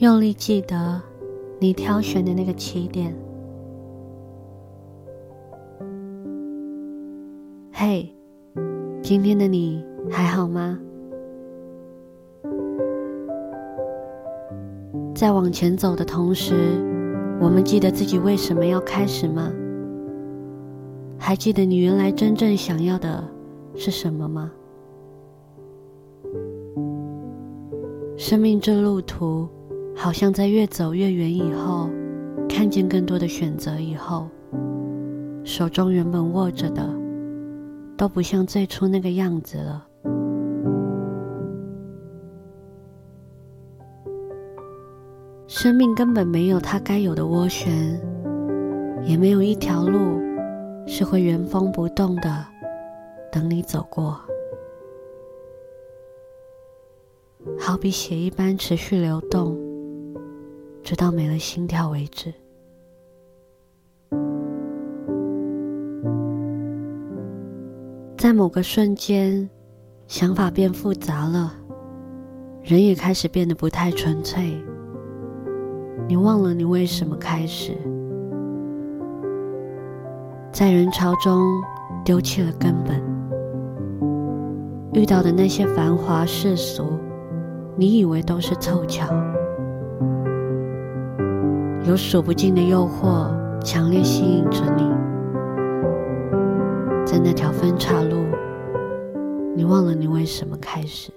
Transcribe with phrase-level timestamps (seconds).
[0.00, 1.02] 用力记得
[1.58, 3.12] 你挑选的那个起点。
[7.72, 8.08] 嘿，
[9.02, 10.78] 今天的你还好吗？
[15.16, 16.54] 在往前走的同时，
[17.40, 19.52] 我们记得自己为什么要开始吗？
[21.18, 23.28] 还记得你原来真正想要的
[23.74, 24.52] 是什么吗？
[28.16, 29.48] 生命这路途，
[30.00, 31.90] 好像在越走越远以后，
[32.48, 34.28] 看见更多的选择以后，
[35.42, 36.88] 手中原本握着的，
[37.96, 39.84] 都不像最初那个样子了。
[45.48, 48.00] 生命根本没有它该有的涡旋，
[49.04, 50.20] 也没有一条路
[50.86, 52.46] 是会原封不动的
[53.32, 54.16] 等你走过。
[57.58, 59.57] 好比血一般持续流动。
[60.88, 62.32] 直到没了心跳为止。
[68.16, 69.46] 在某个瞬间，
[70.06, 71.52] 想法变复杂了，
[72.62, 74.56] 人也开始变得不太纯粹。
[76.08, 77.76] 你忘了你为什么开始，
[80.50, 81.42] 在人潮中
[82.02, 82.98] 丢弃了根本，
[84.94, 86.98] 遇到的那些繁华世俗，
[87.76, 89.06] 你以为都是凑巧。
[91.88, 94.82] 有数不尽的诱惑，强烈吸引着你。
[97.06, 98.26] 在那条分岔路，
[99.56, 101.10] 你忘了你为什么开始。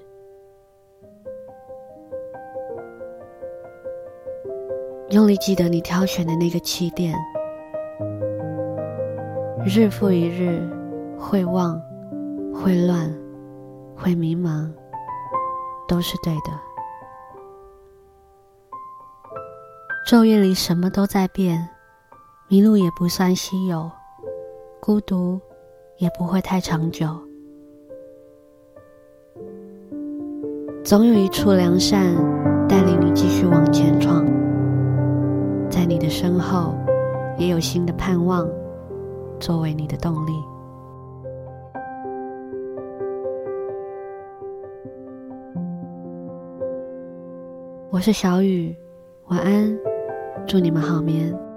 [5.09, 7.13] 用力记得你挑选的那个起点。
[9.65, 10.65] 日复一日，
[11.19, 11.77] 会忘，
[12.53, 13.13] 会乱，
[13.93, 14.71] 会迷茫，
[15.85, 16.70] 都是对的。
[20.11, 21.69] 昼夜里什么都在变，
[22.49, 23.89] 迷路也不算稀有，
[24.81, 25.39] 孤独
[25.99, 27.07] 也不会太长久。
[30.83, 32.13] 总有一处良善
[32.67, 34.25] 带领你继续往前闯，
[35.69, 36.75] 在你的身后
[37.37, 38.45] 也有新的盼望
[39.39, 40.33] 作为你的动力。
[47.89, 48.75] 我是小雨，
[49.27, 49.90] 晚安。
[50.47, 51.50] 祝你们好眠。